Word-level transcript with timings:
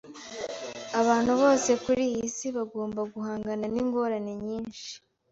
Abantu 0.99 1.31
bose 1.41 1.69
kuri 1.83 2.01
iyi 2.11 2.25
si 2.35 2.47
bagomba 2.57 3.01
guhangana 3.13 3.65
ningorane 3.73 4.33
nyinshi. 4.45 4.89